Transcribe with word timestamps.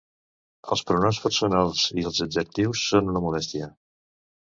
Els 0.75 0.81
pronoms 0.91 1.19
personals 1.25 1.83
i 2.03 2.05
els 2.11 2.21
adjectius 2.25 2.87
són 2.93 3.13
una 3.13 3.23
molèstia. 3.27 3.69